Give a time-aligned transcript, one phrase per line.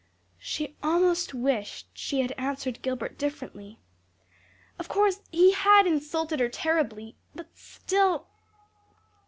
[0.39, 3.77] She almost wished she had answered Gilbert differently.
[4.79, 8.25] Of course, he had insulted her terribly, but still